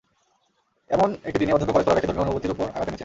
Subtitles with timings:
[0.89, 2.99] এমন একটি দিনে অধ্যক্ষ কলেজ খোলা রেখে ধর্মীয় অনুভূতির ওপর আঘাত হেনেছেন।